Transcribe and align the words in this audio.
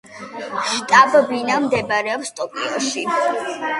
შტაბ-ბინა 0.69 1.59
მდებარეობს 1.65 2.33
ტოკიოში. 2.41 3.05